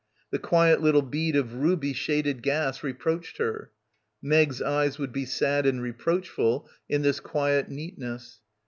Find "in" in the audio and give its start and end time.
6.89-7.03